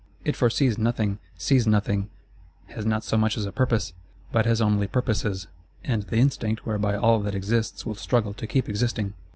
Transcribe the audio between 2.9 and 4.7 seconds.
so much as a purpose, but has